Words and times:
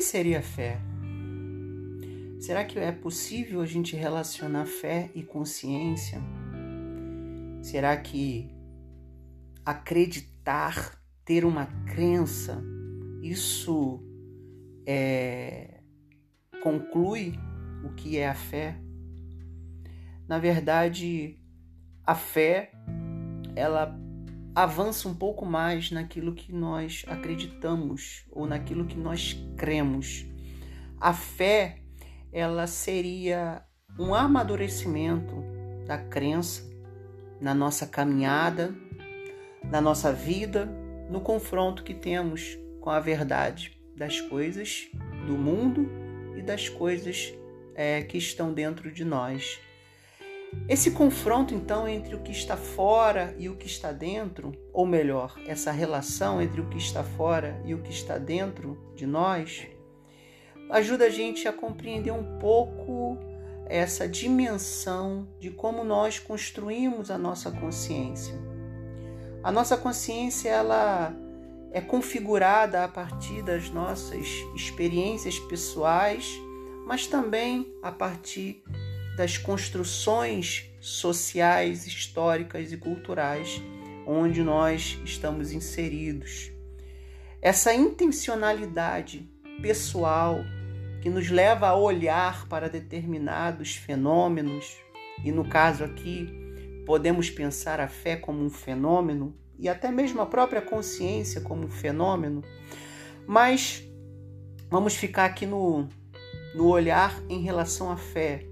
que 0.00 0.04
seria 0.06 0.40
fé? 0.40 0.80
Será 2.40 2.64
que 2.64 2.78
é 2.78 2.90
possível 2.90 3.60
a 3.60 3.66
gente 3.66 3.94
relacionar 3.94 4.64
fé 4.64 5.10
e 5.14 5.22
consciência? 5.22 6.18
Será 7.60 7.94
que 7.98 8.50
acreditar, 9.62 10.98
ter 11.22 11.44
uma 11.44 11.66
crença, 11.84 12.64
isso 13.22 14.02
é, 14.86 15.82
conclui 16.62 17.34
o 17.84 17.92
que 17.92 18.16
é 18.16 18.26
a 18.26 18.34
fé? 18.34 18.80
Na 20.26 20.38
verdade, 20.38 21.38
a 22.06 22.14
fé 22.14 22.72
ela 23.54 24.00
avança 24.54 25.08
um 25.08 25.14
pouco 25.14 25.46
mais 25.46 25.90
naquilo 25.90 26.34
que 26.34 26.52
nós 26.52 27.04
acreditamos 27.06 28.24
ou 28.30 28.46
naquilo 28.46 28.86
que 28.86 28.96
nós 28.96 29.36
cremos. 29.56 30.26
A 31.00 31.12
fé, 31.12 31.82
ela 32.32 32.66
seria 32.66 33.64
um 33.98 34.14
amadurecimento 34.14 35.34
da 35.86 35.98
crença 35.98 36.68
na 37.40 37.54
nossa 37.54 37.86
caminhada, 37.86 38.74
na 39.64 39.80
nossa 39.80 40.12
vida, 40.12 40.66
no 41.08 41.20
confronto 41.20 41.82
que 41.82 41.94
temos 41.94 42.58
com 42.80 42.90
a 42.90 43.00
verdade 43.00 43.80
das 43.96 44.20
coisas 44.20 44.90
do 45.26 45.34
mundo 45.34 45.88
e 46.36 46.42
das 46.42 46.68
coisas 46.68 47.32
é, 47.74 48.02
que 48.02 48.18
estão 48.18 48.52
dentro 48.52 48.92
de 48.92 49.04
nós. 49.04 49.58
Esse 50.68 50.92
confronto, 50.92 51.54
então, 51.54 51.88
entre 51.88 52.14
o 52.14 52.20
que 52.20 52.30
está 52.30 52.56
fora 52.56 53.34
e 53.38 53.48
o 53.48 53.56
que 53.56 53.66
está 53.66 53.92
dentro, 53.92 54.52
ou 54.72 54.86
melhor, 54.86 55.36
essa 55.46 55.72
relação 55.72 56.40
entre 56.40 56.60
o 56.60 56.68
que 56.68 56.78
está 56.78 57.02
fora 57.02 57.60
e 57.64 57.74
o 57.74 57.82
que 57.82 57.90
está 57.90 58.18
dentro 58.18 58.78
de 58.94 59.06
nós, 59.06 59.66
ajuda 60.70 61.06
a 61.06 61.10
gente 61.10 61.48
a 61.48 61.52
compreender 61.52 62.12
um 62.12 62.38
pouco 62.38 63.18
essa 63.66 64.08
dimensão 64.08 65.28
de 65.38 65.50
como 65.50 65.84
nós 65.84 66.18
construímos 66.18 67.10
a 67.10 67.18
nossa 67.18 67.50
consciência. 67.50 68.34
A 69.42 69.50
nossa 69.50 69.76
consciência 69.76 70.50
ela 70.50 71.14
é 71.72 71.80
configurada 71.80 72.84
a 72.84 72.88
partir 72.88 73.42
das 73.42 73.70
nossas 73.70 74.26
experiências 74.54 75.38
pessoais, 75.38 76.40
mas 76.86 77.06
também 77.06 77.72
a 77.82 77.92
partir 77.92 78.62
das 79.20 79.36
construções 79.36 80.70
sociais, 80.80 81.86
históricas 81.86 82.72
e 82.72 82.76
culturais 82.78 83.60
onde 84.06 84.42
nós 84.42 84.98
estamos 85.04 85.52
inseridos. 85.52 86.50
Essa 87.42 87.74
intencionalidade 87.74 89.30
pessoal 89.60 90.38
que 91.02 91.10
nos 91.10 91.28
leva 91.28 91.68
a 91.68 91.76
olhar 91.76 92.48
para 92.48 92.66
determinados 92.70 93.76
fenômenos, 93.76 94.78
e 95.22 95.30
no 95.30 95.46
caso 95.46 95.84
aqui, 95.84 96.26
podemos 96.86 97.28
pensar 97.28 97.78
a 97.78 97.88
fé 97.88 98.16
como 98.16 98.42
um 98.42 98.48
fenômeno 98.48 99.36
e 99.58 99.68
até 99.68 99.90
mesmo 99.90 100.22
a 100.22 100.26
própria 100.26 100.62
consciência 100.62 101.42
como 101.42 101.66
um 101.66 101.70
fenômeno, 101.70 102.42
mas 103.26 103.84
vamos 104.70 104.96
ficar 104.96 105.26
aqui 105.26 105.44
no, 105.44 105.86
no 106.54 106.68
olhar 106.68 107.22
em 107.28 107.42
relação 107.42 107.90
à 107.90 107.98
fé. 107.98 108.49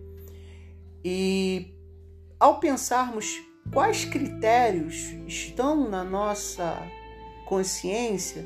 E 1.04 1.74
ao 2.38 2.58
pensarmos 2.60 3.40
quais 3.72 4.04
critérios 4.04 4.94
estão 5.26 5.88
na 5.88 6.02
nossa 6.04 6.76
consciência 7.46 8.44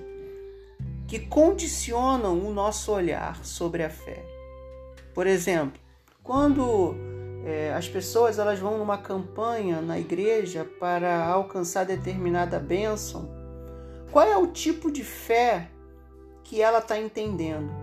que 1.07 1.18
condicionam 1.18 2.39
o 2.39 2.52
nosso 2.52 2.92
olhar 2.92 3.45
sobre 3.45 3.83
a 3.83 3.91
fé. 3.91 4.24
Por 5.14 5.27
exemplo, 5.27 5.79
quando 6.23 6.95
é, 7.45 7.73
as 7.74 7.89
pessoas 7.89 8.39
elas 8.39 8.58
vão 8.58 8.79
numa 8.79 8.96
campanha 8.96 9.80
na 9.83 9.98
igreja 9.98 10.64
para 10.80 11.27
alcançar 11.27 11.85
determinada 11.85 12.58
bênção, 12.58 13.29
qual 14.11 14.27
é 14.27 14.36
o 14.36 14.46
tipo 14.46 14.91
de 14.91 15.05
fé 15.05 15.68
que 16.45 16.62
ela 16.62 16.79
está 16.79 16.98
entendendo? 16.98 17.82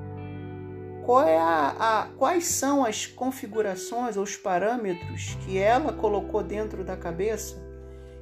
Qual 1.09 1.27
é 1.27 1.39
a, 1.39 1.75
a, 1.79 2.05
quais 2.19 2.45
são 2.45 2.85
as 2.85 3.07
configurações 3.07 4.15
ou 4.15 4.21
os 4.21 4.35
parâmetros 4.35 5.35
que 5.43 5.57
ela 5.57 5.91
colocou 5.91 6.43
dentro 6.43 6.83
da 6.83 6.95
cabeça 6.95 7.57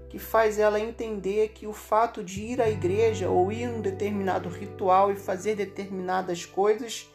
que 0.08 0.18
faz 0.18 0.58
ela 0.58 0.80
entender 0.80 1.50
que 1.50 1.68
o 1.68 1.74
fato 1.74 2.24
de 2.24 2.42
ir 2.42 2.62
à 2.62 2.70
igreja 2.70 3.30
ou 3.30 3.52
ir 3.52 3.66
a 3.66 3.72
um 3.72 3.82
determinado 3.82 4.48
ritual 4.48 5.12
e 5.12 5.18
fazer 5.18 5.56
determinadas 5.56 6.46
coisas 6.46 7.12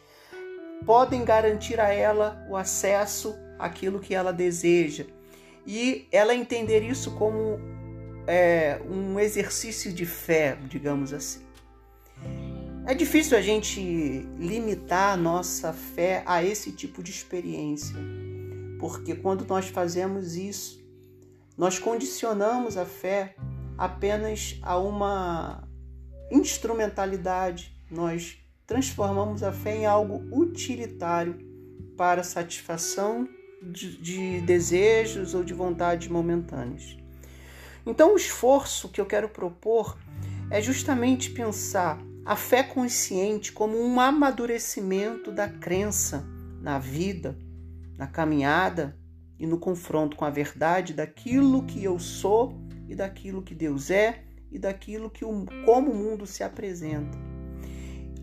podem 0.85 1.25
garantir 1.25 1.79
a 1.79 1.91
ela 1.91 2.45
o 2.47 2.55
acesso 2.55 3.35
àquilo 3.57 3.99
que 3.99 4.13
ela 4.13 4.31
deseja. 4.31 5.07
E 5.65 6.07
ela 6.11 6.35
entender 6.35 6.83
isso 6.83 7.15
como 7.15 7.59
é, 8.27 8.79
um 8.87 9.19
exercício 9.19 9.91
de 9.91 10.05
fé, 10.05 10.55
digamos 10.67 11.11
assim. 11.11 11.41
É 12.85 12.93
difícil 12.93 13.37
a 13.37 13.41
gente 13.41 13.79
limitar 14.37 15.13
a 15.13 15.17
nossa 15.17 15.71
fé 15.71 16.21
a 16.25 16.43
esse 16.43 16.69
tipo 16.73 17.01
de 17.01 17.11
experiência, 17.11 17.95
porque 18.77 19.15
quando 19.15 19.45
nós 19.45 19.69
fazemos 19.69 20.35
isso, 20.35 20.83
nós 21.57 21.79
condicionamos 21.79 22.75
a 22.75 22.85
fé 22.85 23.35
apenas 23.77 24.59
a 24.61 24.77
uma 24.77 25.65
instrumentalidade, 26.29 27.73
nós 27.89 28.37
transformamos 28.67 29.43
a 29.43 29.53
fé 29.53 29.77
em 29.77 29.85
algo 29.85 30.21
utilitário 30.37 31.39
para 31.95 32.21
satisfação 32.21 33.29
de, 33.61 33.97
de 33.97 34.41
desejos 34.41 35.33
ou 35.33 35.41
de 35.41 35.53
vontades 35.53 36.09
momentâneas. 36.09 36.97
Então, 37.85 38.13
o 38.13 38.17
esforço 38.17 38.89
que 38.89 38.99
eu 38.99 39.05
quero 39.05 39.29
propor 39.29 39.97
é 40.51 40.61
justamente 40.61 41.29
pensar 41.29 41.97
a 42.25 42.35
fé 42.35 42.63
consciente 42.63 43.51
como 43.51 43.77
um 43.77 43.99
amadurecimento 43.99 45.31
da 45.31 45.47
crença 45.47 46.25
na 46.61 46.79
vida, 46.79 47.37
na 47.97 48.07
caminhada 48.07 48.97
e 49.37 49.45
no 49.45 49.57
confronto 49.57 50.15
com 50.15 50.23
a 50.23 50.29
verdade 50.29 50.93
daquilo 50.93 51.63
que 51.63 51.83
eu 51.83 51.99
sou 51.99 52.57
e 52.87 52.95
daquilo 52.95 53.41
que 53.41 53.53
Deus 53.53 53.91
é 53.91 54.23
e 54.49 54.57
daquilo 54.57 55.09
que 55.09 55.25
o, 55.25 55.45
como 55.65 55.91
o 55.91 55.95
mundo 55.95 56.25
se 56.25 56.43
apresenta. 56.43 57.17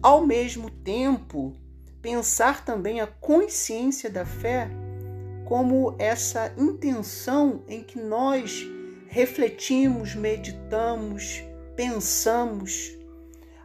Ao 0.03 0.27
mesmo 0.27 0.71
tempo, 0.71 1.53
pensar 2.00 2.65
também 2.65 3.00
a 3.00 3.06
consciência 3.06 4.09
da 4.09 4.25
fé 4.25 4.71
como 5.44 5.94
essa 5.99 6.55
intenção 6.56 7.65
em 7.69 7.82
que 7.82 8.00
nós 8.00 8.65
refletimos, 9.09 10.15
meditamos, 10.15 11.43
pensamos 11.77 13.00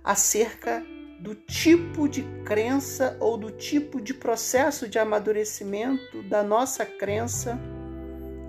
acerca 0.05 0.85
do 1.19 1.33
tipo 1.33 2.07
de 2.07 2.21
crença 2.45 3.17
ou 3.19 3.35
do 3.35 3.49
tipo 3.49 3.99
de 3.99 4.13
processo 4.13 4.87
de 4.87 4.99
amadurecimento 4.99 6.21
da 6.23 6.43
nossa 6.43 6.85
crença 6.85 7.59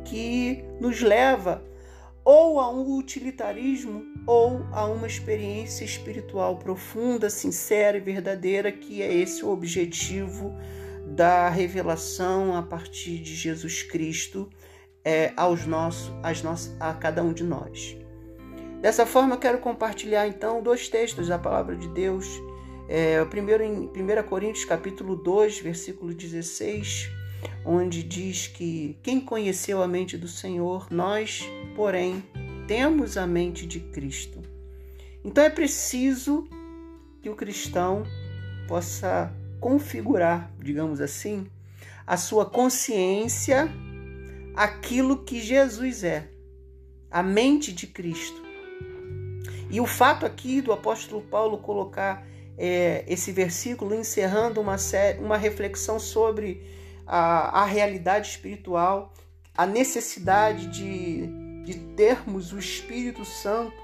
que 0.05 0.63
nos 0.79 1.01
leva 1.01 1.65
ou 2.23 2.61
a 2.61 2.71
um 2.71 2.97
utilitarismo 2.99 4.05
ou 4.27 4.67
a 4.73 4.85
uma 4.85 5.07
experiência 5.07 5.85
espiritual 5.85 6.59
profunda, 6.59 7.31
sincera 7.31 7.97
e 7.97 8.01
verdadeira, 8.01 8.71
que 8.71 9.01
é 9.01 9.13
esse 9.13 9.45
o 9.45 9.51
objetivo 9.51 10.55
da 11.07 11.49
revelação 11.49 12.55
a 12.55 12.63
partir 12.63 13.21
de 13.21 13.35
Jesus 13.35 13.83
Cristo 13.83 14.51
é, 15.05 15.33
aos 15.37 15.65
nossos, 15.65 16.13
às 16.23 16.43
nossas, 16.43 16.77
a 16.81 16.93
cada 16.93 17.23
um 17.23 17.33
de 17.33 17.45
nós. 17.45 17.97
Dessa 18.81 19.07
forma, 19.07 19.37
quero 19.37 19.59
compartilhar 19.59 20.29
então 20.29 20.63
dois 20.63 20.89
textos 20.89 21.29
da 21.29 21.39
palavra 21.39 21.77
de 21.77 21.89
Deus. 21.89 22.27
É, 22.89 23.21
o 23.21 23.27
primeiro 23.27 23.63
em 23.63 23.89
1 23.89 24.23
Coríntios 24.29 24.65
capítulo 24.65 25.17
2, 25.17 25.61
versículo 25.61 26.15
16, 26.15 27.11
onde 27.65 28.03
diz 28.03 28.47
que 28.47 28.99
quem 29.03 29.21
conheceu 29.21 29.83
a 29.83 29.89
mente 29.89 30.17
do 30.17 30.29
Senhor, 30.29 30.87
nós, 30.91 31.43
porém, 31.75 32.23
temos 32.69 33.17
a 33.17 33.27
mente 33.27 33.67
de 33.67 33.81
Cristo. 33.81 34.41
Então 35.25 35.43
é 35.43 35.51
preciso 35.51 36.49
que 37.21 37.29
o 37.29 37.35
cristão 37.35 38.05
possa 38.69 39.33
configurar, 39.61 40.53
digamos 40.61 41.01
assim, 41.01 41.47
a 42.07 42.17
sua 42.17 42.47
consciência 42.47 43.69
aquilo 44.55 45.25
que 45.25 45.41
Jesus 45.41 46.03
é, 46.03 46.31
a 47.11 47.23
mente 47.23 47.73
de 47.73 47.87
Cristo. 47.87 48.46
E 49.77 49.81
o 49.81 49.85
fato 49.85 50.25
aqui 50.25 50.63
do 50.63 50.73
apóstolo 50.73 51.21
Paulo 51.21 51.59
colocar 51.59 52.27
é, 52.57 53.05
esse 53.07 53.31
versículo 53.31 53.95
encerrando 53.95 54.59
uma, 54.59 54.79
série, 54.79 55.19
uma 55.19 55.37
reflexão 55.37 56.01
sobre 56.01 56.63
a, 57.07 57.61
a 57.61 57.65
realidade 57.67 58.27
espiritual, 58.27 59.13
a 59.55 59.67
necessidade 59.67 60.69
de, 60.69 61.27
de 61.63 61.75
termos 61.95 62.55
o 62.55 62.59
Espírito 62.59 63.23
Santo 63.23 63.77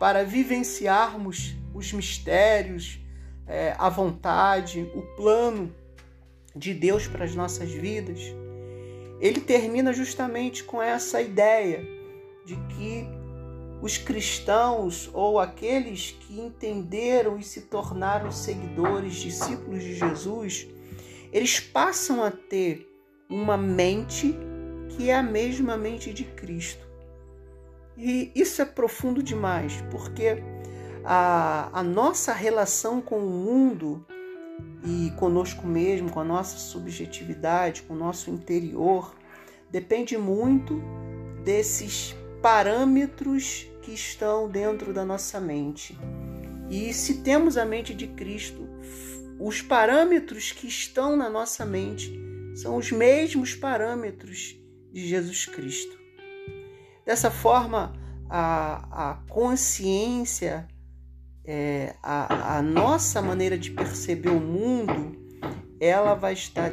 para 0.00 0.24
vivenciarmos 0.24 1.54
os 1.72 1.92
mistérios 1.92 2.98
é, 3.46 3.76
a 3.78 3.88
vontade, 3.88 4.90
o 4.96 5.02
plano 5.14 5.72
de 6.56 6.74
Deus 6.74 7.06
para 7.06 7.24
as 7.24 7.36
nossas 7.36 7.70
vidas, 7.70 8.18
ele 9.20 9.40
termina 9.40 9.92
justamente 9.92 10.64
com 10.64 10.82
essa 10.82 11.22
ideia 11.22 11.86
de 12.44 12.56
que 12.74 13.19
os 13.82 13.96
cristãos 13.96 15.10
ou 15.12 15.38
aqueles 15.38 16.16
que 16.20 16.38
entenderam 16.38 17.38
e 17.38 17.42
se 17.42 17.62
tornaram 17.62 18.30
seguidores, 18.30 19.14
discípulos 19.14 19.82
de 19.82 19.94
Jesus, 19.94 20.68
eles 21.32 21.58
passam 21.58 22.22
a 22.22 22.30
ter 22.30 22.86
uma 23.28 23.56
mente 23.56 24.36
que 24.90 25.08
é 25.08 25.14
a 25.14 25.22
mesma 25.22 25.76
mente 25.76 26.12
de 26.12 26.24
Cristo. 26.24 26.86
E 27.96 28.30
isso 28.34 28.60
é 28.60 28.64
profundo 28.64 29.22
demais, 29.22 29.82
porque 29.90 30.42
a, 31.04 31.70
a 31.72 31.82
nossa 31.82 32.32
relação 32.32 33.00
com 33.00 33.18
o 33.18 33.30
mundo 33.30 34.04
e 34.84 35.10
conosco 35.18 35.66
mesmo, 35.66 36.10
com 36.10 36.20
a 36.20 36.24
nossa 36.24 36.58
subjetividade, 36.58 37.82
com 37.82 37.94
o 37.94 37.96
nosso 37.96 38.30
interior, 38.30 39.14
depende 39.70 40.18
muito 40.18 40.82
desses 41.44 42.14
parâmetros 42.42 43.69
que 43.82 43.92
estão 43.92 44.48
dentro 44.48 44.92
da 44.92 45.04
nossa 45.04 45.40
mente. 45.40 45.98
E 46.68 46.92
se 46.92 47.22
temos 47.22 47.56
a 47.56 47.64
mente 47.64 47.94
de 47.94 48.06
Cristo, 48.08 48.68
os 49.38 49.62
parâmetros 49.62 50.52
que 50.52 50.66
estão 50.66 51.16
na 51.16 51.28
nossa 51.28 51.64
mente 51.64 52.12
são 52.54 52.76
os 52.76 52.92
mesmos 52.92 53.54
parâmetros 53.54 54.56
de 54.92 55.06
Jesus 55.06 55.46
Cristo. 55.46 55.98
Dessa 57.04 57.30
forma, 57.30 57.92
a, 58.28 59.10
a 59.10 59.14
consciência, 59.28 60.68
é, 61.44 61.96
a, 62.02 62.58
a 62.58 62.62
nossa 62.62 63.20
maneira 63.20 63.58
de 63.58 63.70
perceber 63.70 64.28
o 64.28 64.40
mundo, 64.40 65.18
ela 65.80 66.14
vai 66.14 66.34
estar 66.34 66.70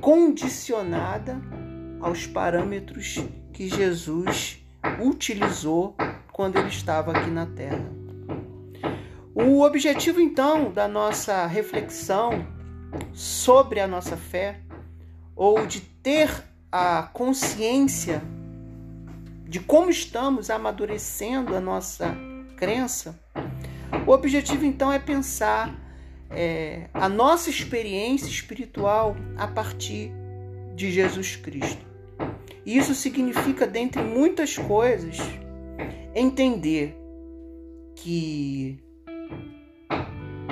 condicionada 0.00 1.40
aos 2.00 2.26
parâmetros 2.26 3.18
que 3.52 3.68
Jesus 3.68 4.62
utilizou 5.00 5.96
quando 6.38 6.56
ele 6.56 6.68
estava 6.68 7.10
aqui 7.10 7.30
na 7.30 7.46
Terra. 7.46 7.84
O 9.34 9.60
objetivo 9.62 10.20
então 10.20 10.70
da 10.70 10.86
nossa 10.86 11.44
reflexão 11.48 12.46
sobre 13.12 13.80
a 13.80 13.88
nossa 13.88 14.16
fé, 14.16 14.60
ou 15.34 15.66
de 15.66 15.80
ter 15.80 16.30
a 16.70 17.10
consciência 17.12 18.22
de 19.48 19.58
como 19.58 19.90
estamos 19.90 20.48
amadurecendo 20.48 21.56
a 21.56 21.60
nossa 21.60 22.16
crença, 22.56 23.18
o 24.06 24.12
objetivo 24.12 24.64
então 24.64 24.92
é 24.92 25.00
pensar 25.00 25.76
é, 26.30 26.88
a 26.94 27.08
nossa 27.08 27.50
experiência 27.50 28.28
espiritual 28.28 29.16
a 29.36 29.48
partir 29.48 30.12
de 30.76 30.92
Jesus 30.92 31.34
Cristo. 31.34 31.84
Isso 32.64 32.94
significa, 32.94 33.66
dentre 33.66 34.00
muitas 34.02 34.56
coisas, 34.56 35.18
entender 36.18 36.96
que 37.94 38.82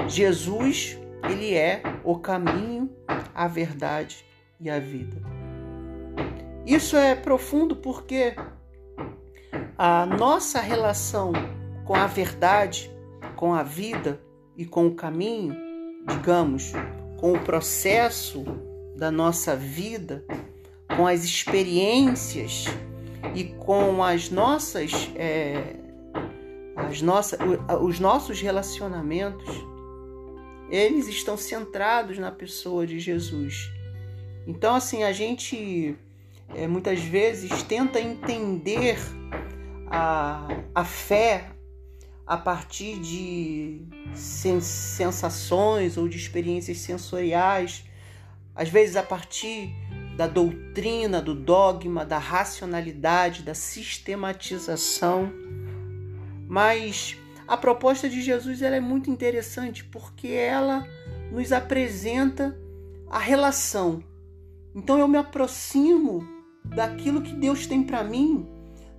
Jesus, 0.08 0.98
ele 1.28 1.54
é 1.54 1.82
o 2.04 2.18
caminho, 2.18 2.90
a 3.34 3.48
verdade 3.48 4.24
e 4.60 4.70
a 4.70 4.78
vida. 4.78 5.20
Isso 6.64 6.96
é 6.96 7.14
profundo 7.14 7.76
porque 7.76 8.34
a 9.78 10.06
nossa 10.06 10.60
relação 10.60 11.32
com 11.84 11.94
a 11.94 12.06
verdade, 12.06 12.90
com 13.36 13.54
a 13.54 13.62
vida 13.62 14.20
e 14.56 14.64
com 14.64 14.86
o 14.86 14.94
caminho, 14.94 15.56
digamos, 16.08 16.72
com 17.18 17.32
o 17.32 17.40
processo 17.40 18.44
da 18.96 19.10
nossa 19.10 19.54
vida, 19.54 20.24
com 20.96 21.06
as 21.06 21.24
experiências 21.24 22.66
e 23.34 23.44
com 23.44 24.02
as 24.02 24.30
nossas, 24.30 25.10
é, 25.14 25.76
as 26.76 27.02
nossas, 27.02 27.38
os 27.80 28.00
nossos 28.00 28.40
relacionamentos, 28.40 29.48
eles 30.70 31.06
estão 31.08 31.36
centrados 31.36 32.18
na 32.18 32.30
pessoa 32.30 32.86
de 32.86 32.98
Jesus. 32.98 33.70
Então, 34.46 34.74
assim, 34.74 35.02
a 35.02 35.12
gente 35.12 35.96
é, 36.54 36.66
muitas 36.66 37.00
vezes 37.00 37.62
tenta 37.62 38.00
entender 38.00 38.98
a, 39.88 40.46
a 40.74 40.84
fé 40.84 41.50
a 42.26 42.36
partir 42.36 42.98
de 42.98 43.82
sensações 44.14 45.96
ou 45.96 46.08
de 46.08 46.16
experiências 46.16 46.78
sensoriais, 46.78 47.84
às 48.54 48.68
vezes 48.68 48.96
a 48.96 49.02
partir 49.02 49.74
da 50.16 50.26
doutrina, 50.26 51.20
do 51.20 51.34
dogma, 51.34 52.04
da 52.04 52.18
racionalidade, 52.18 53.42
da 53.42 53.54
sistematização. 53.54 55.30
Mas 56.48 57.18
a 57.46 57.56
proposta 57.56 58.08
de 58.08 58.22
Jesus 58.22 58.62
ela 58.62 58.76
é 58.76 58.80
muito 58.80 59.10
interessante 59.10 59.84
porque 59.84 60.28
ela 60.28 60.86
nos 61.30 61.52
apresenta 61.52 62.56
a 63.10 63.18
relação. 63.18 64.02
Então 64.74 64.98
eu 64.98 65.06
me 65.06 65.18
aproximo 65.18 66.26
daquilo 66.64 67.22
que 67.22 67.34
Deus 67.34 67.66
tem 67.66 67.82
para 67.82 68.02
mim, 68.02 68.46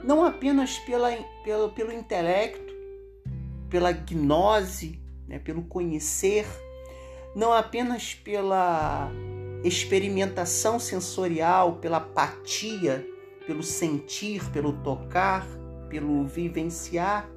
não 0.03 0.23
apenas 0.23 0.77
pela, 0.79 1.11
pelo, 1.43 1.69
pelo 1.69 1.91
intelecto, 1.91 2.73
pela 3.69 3.91
gnose, 3.91 5.01
né, 5.27 5.39
pelo 5.39 5.63
conhecer, 5.63 6.45
não 7.35 7.51
apenas 7.51 8.13
pela 8.13 9.11
experimentação 9.63 10.79
sensorial, 10.79 11.77
pela 11.77 11.97
apatia, 11.97 13.07
pelo 13.45 13.63
sentir, 13.63 14.43
pelo 14.51 14.73
tocar, 14.73 15.45
pelo 15.89 16.25
vivenciar, 16.25 17.29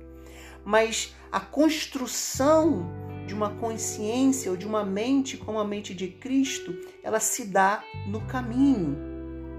mas 0.64 1.14
a 1.30 1.40
construção 1.40 2.90
de 3.26 3.34
uma 3.34 3.50
consciência 3.50 4.50
ou 4.50 4.56
de 4.56 4.66
uma 4.66 4.84
mente 4.84 5.36
como 5.36 5.58
a 5.58 5.64
mente 5.64 5.94
de 5.94 6.08
Cristo, 6.08 6.76
ela 7.02 7.20
se 7.20 7.44
dá 7.46 7.82
no 8.06 8.20
caminho, 8.22 8.96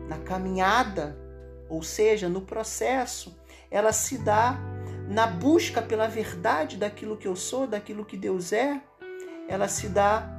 na 0.10 0.18
caminhada, 0.18 1.18
ou 1.70 1.82
seja, 1.82 2.28
no 2.28 2.42
processo. 2.42 3.34
Ela 3.70 3.94
se 3.94 4.18
dá 4.18 4.60
na 5.08 5.26
busca 5.26 5.82
pela 5.82 6.08
verdade 6.08 6.76
daquilo 6.76 7.16
que 7.16 7.28
eu 7.28 7.36
sou, 7.36 7.66
daquilo 7.66 8.04
que 8.04 8.18
Deus 8.18 8.52
é. 8.52 8.82
Ela 9.48 9.70
se 9.70 9.88
dá 9.88 10.30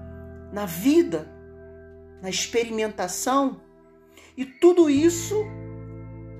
na 0.53 0.67
vida, 0.67 1.27
na 2.23 2.31
experimentação, 2.31 3.61
e 4.37 4.47
tudo 4.47 4.89
isso 4.89 5.35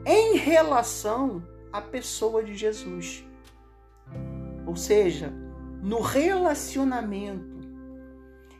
em 0.07 0.37
relação 0.37 1.47
à 1.73 1.81
pessoa 1.81 2.43
de 2.43 2.55
Jesus. 2.55 3.25
Ou 4.67 4.77
seja, 4.77 5.33
no 5.83 6.01
relacionamento. 6.01 7.53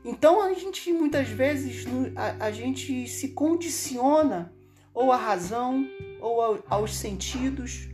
Então 0.05 0.43
a 0.43 0.53
gente 0.53 0.93
muitas 0.93 1.29
vezes 1.29 1.87
a, 2.41 2.51
gente 2.51 3.07
se 3.07 3.29
condiciona 3.29 4.53
ou 4.93 5.13
à 5.13 5.17
razão, 5.17 5.89
ou 6.21 6.63
aos 6.69 6.95
sentidos, 6.97 7.89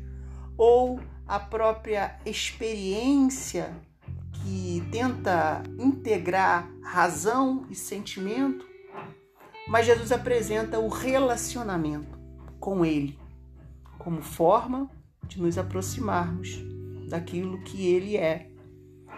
ou 0.57 0.99
à 1.27 1.39
própria 1.39 2.19
experiência 2.25 3.77
que 4.33 4.83
tenta 4.91 5.63
integrar 5.79 6.69
razão 6.83 7.67
e 7.71 7.75
sentimento 7.75 8.68
mas 9.69 9.87
Jesus 9.87 10.11
apresenta 10.11 10.79
o 10.79 10.89
relacionamento 10.89 12.19
com 12.59 12.85
Ele 12.85 13.19
como 13.99 14.23
forma 14.23 14.89
de 15.25 15.41
nos 15.41 15.59
aproximarmos 15.59 16.59
daquilo 17.09 17.63
que 17.63 17.87
Ele 17.87 18.17
é. 18.17 18.49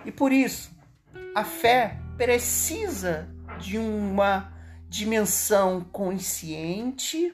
E 0.05 0.11
por 0.11 0.33
isso, 0.33 0.77
a 1.35 1.45
fé 1.45 1.99
precisa 2.17 3.29
de 3.61 3.79
uma 3.79 4.53
dimensão 4.89 5.83
consciente, 5.93 7.33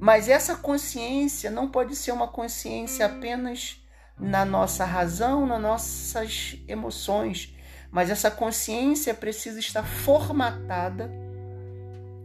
mas 0.00 0.28
essa 0.28 0.56
consciência 0.56 1.50
não 1.50 1.68
pode 1.68 1.94
ser 1.94 2.12
uma 2.12 2.28
consciência 2.28 3.04
apenas 3.04 3.84
na 4.18 4.44
nossa 4.44 4.84
razão, 4.84 5.46
nas 5.46 5.60
nossas 5.60 6.56
emoções, 6.66 7.54
mas 7.90 8.08
essa 8.08 8.30
consciência 8.30 9.12
precisa 9.12 9.58
estar 9.58 9.82
formatada 9.82 11.27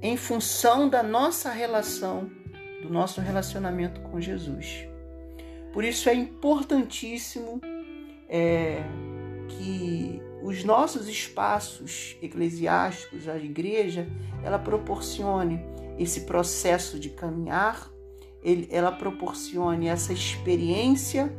em 0.04 0.18
função 0.18 0.90
da 0.90 1.02
nossa 1.02 1.50
relação, 1.50 2.30
do 2.82 2.90
nosso 2.90 3.22
relacionamento 3.22 4.02
com 4.02 4.20
Jesus. 4.20 4.86
Por 5.72 5.86
isso 5.86 6.10
é 6.10 6.14
importantíssimo 6.14 7.62
é, 8.28 8.84
que 9.48 10.22
os 10.44 10.66
nossos 10.66 11.08
espaços 11.08 12.18
eclesiásticos, 12.22 13.30
a 13.30 13.38
igreja, 13.38 14.06
ela 14.44 14.60
proporcione 14.60 15.64
esse 15.98 16.22
processo 16.22 17.00
de 17.00 17.10
caminhar, 17.10 17.90
ela 18.70 18.92
proporcione 18.92 19.88
essa 19.88 20.12
experiência, 20.12 21.34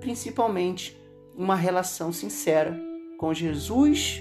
principalmente 0.00 1.00
uma 1.36 1.54
relação 1.54 2.12
sincera 2.12 2.76
com 3.16 3.32
Jesus 3.32 4.20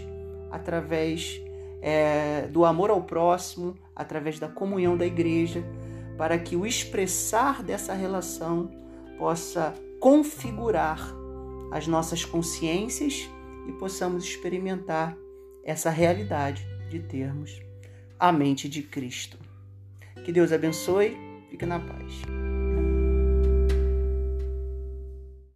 através 0.51 1.41
é, 1.81 2.47
do 2.47 2.63
amor 2.63 2.89
ao 2.89 3.01
próximo, 3.03 3.75
através 3.95 4.39
da 4.39 4.47
comunhão 4.47 4.95
da 4.95 5.05
igreja, 5.05 5.63
para 6.17 6.38
que 6.38 6.55
o 6.55 6.65
expressar 6.65 7.63
dessa 7.63 7.93
relação 7.93 8.69
possa 9.17 9.73
configurar 10.00 11.00
as 11.71 11.88
nossas 11.88 12.25
consciências 12.25 13.29
e 13.67 13.71
possamos 13.73 14.23
experimentar 14.23 15.15
essa 15.63 15.89
realidade 15.89 16.67
de 16.89 17.00
termos 17.00 17.61
a 18.19 18.31
mente 18.31 18.69
de 18.69 18.83
Cristo. 18.83 19.39
Que 20.23 20.31
Deus 20.31 20.51
abençoe, 20.51 21.17
fique 21.50 21.65
na 21.65 21.79
paz. 21.79 22.40